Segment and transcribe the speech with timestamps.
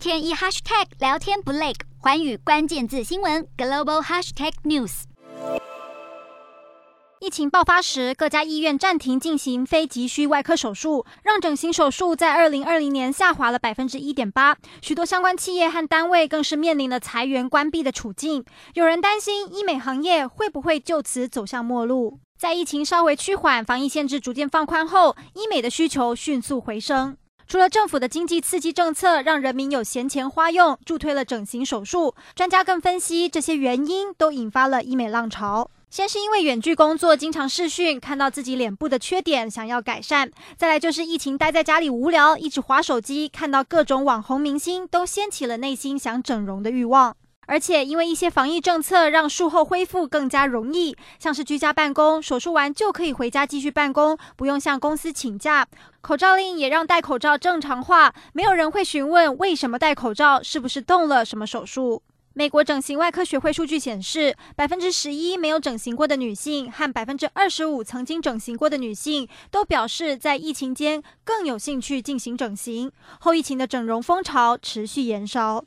[0.00, 5.02] 天一 hashtag 聊天不累，环宇关键字新闻 global hashtag news。
[7.20, 14.56] 疫情爆发时，各家医院暂停进行非急需外科手术，让整形手术在二零二零年下滑了百分之一点八。
[14.80, 18.42] 许多相关企业和单位更是面临了裁员关闭的处境。
[18.72, 22.18] 有人担心医美行业会不会就此走向末路？
[22.38, 27.18] 在疫情稍微趋缓、防疫限制逐渐放宽后，医美的需求迅速回升。
[27.50, 35.68] 除了政府的经济刺激政策让人民有闲钱花用，助推了整形手术，专家更分析这些原因都引发了医美浪潮。
[35.90, 47.16] 先是因为远距工作，经常视讯，看到自己脸部的缺点，想要改善；再来就是疫情待在家里无聊，一直划手机，看到各种网红明星，都掀起了内心想整容的欲望。
[47.50, 55.66] 而且因为一些防疫政策，让术后恢复更加容易，像是居家办公，手术完就可以回家继续办公，不用向公司请假。
[56.00, 62.00] 口罩令也让戴口罩正常化，没有人会询问为什么戴口罩，是不是动了什么手术。
[62.34, 72.92] 美国整形外科学会数据显示，百分之十一没有整形过的女性和百分之二十五曾经整形过的女性都表示，在疫情间更有兴趣进行整形。
[73.18, 75.58] 后疫情的整容风潮持续延烧。